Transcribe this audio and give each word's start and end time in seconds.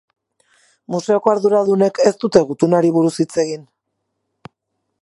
Museoko 0.95 1.33
arduradunek 1.33 2.01
ez 2.07 2.15
dute 2.25 2.43
gutunari 2.53 2.93
buruz 2.97 3.13
hitz 3.27 3.31
egin. 3.47 3.71